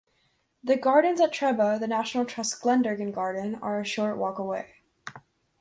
[0.63, 4.77] The gardens at Trebah, the National Trust's Glendurgan Garden, are a short walk away.